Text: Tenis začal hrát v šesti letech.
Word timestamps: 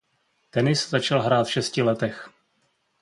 Tenis 0.51 0.89
začal 0.89 1.21
hrát 1.21 1.47
v 1.47 1.51
šesti 1.51 1.81
letech. 1.81 2.29